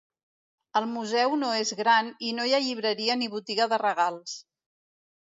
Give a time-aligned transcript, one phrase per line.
[0.79, 4.39] El museu no és gran i no hi ha llibreria ni botiga de regals.